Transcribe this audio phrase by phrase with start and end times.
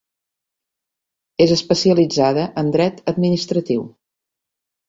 [1.45, 3.89] És especialitzada en dret administratiu.